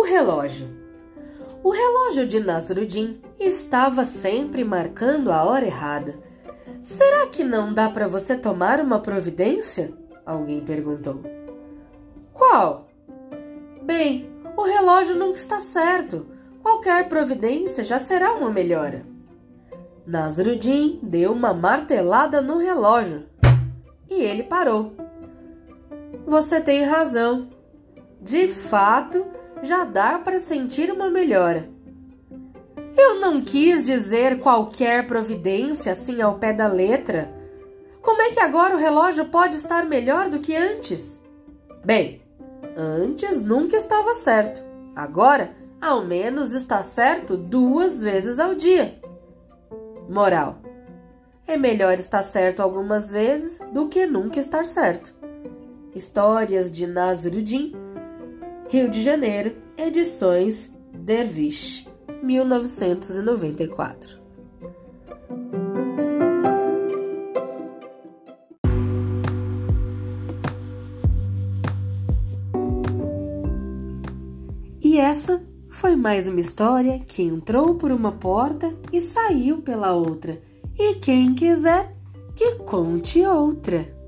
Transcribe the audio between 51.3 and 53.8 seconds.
é melhor estar certo algumas vezes